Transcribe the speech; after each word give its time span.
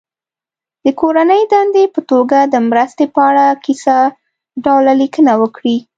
د 0.85 0.87
کورنۍ 0.99 1.43
دندې 1.53 1.83
په 1.95 2.01
توګه 2.11 2.39
د 2.53 2.55
مرستې 2.69 3.05
په 3.13 3.19
اړه 3.29 3.45
کیسه 3.65 3.97
ډوله 4.63 4.93
لیکنه 5.01 5.31
وکړي. 5.41 5.77